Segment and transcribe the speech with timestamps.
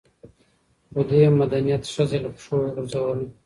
[0.91, 3.25] خو دې مدنيت ښځه له پښو وغورځوله